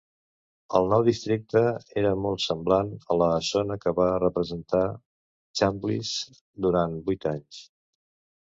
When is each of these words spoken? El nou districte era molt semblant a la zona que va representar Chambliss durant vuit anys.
El 0.77 0.87
nou 0.93 1.03
districte 1.07 1.61
era 2.01 2.13
molt 2.21 2.41
semblant 2.45 2.89
a 3.15 3.17
la 3.23 3.27
zona 3.49 3.77
que 3.83 3.93
va 4.01 4.07
representar 4.25 4.83
Chambliss 5.61 6.15
durant 6.67 7.01
vuit 7.13 7.31
anys. 7.37 7.63